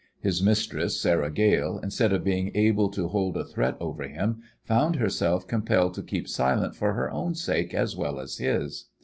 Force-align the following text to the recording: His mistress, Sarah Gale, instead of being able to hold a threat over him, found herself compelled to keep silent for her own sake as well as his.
His 0.19 0.41
mistress, 0.41 0.99
Sarah 0.99 1.29
Gale, 1.29 1.79
instead 1.83 2.11
of 2.11 2.23
being 2.23 2.49
able 2.55 2.89
to 2.89 3.09
hold 3.09 3.37
a 3.37 3.45
threat 3.45 3.77
over 3.79 4.01
him, 4.07 4.41
found 4.63 4.95
herself 4.95 5.47
compelled 5.47 5.93
to 5.93 6.01
keep 6.01 6.27
silent 6.27 6.75
for 6.75 6.93
her 6.93 7.11
own 7.11 7.35
sake 7.35 7.75
as 7.75 7.95
well 7.95 8.19
as 8.19 8.39
his. 8.39 8.85